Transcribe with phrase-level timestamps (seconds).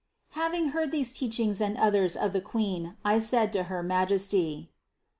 [0.31, 4.73] Having heard these teachings and others of the Queen, I said to her Majesty: 243.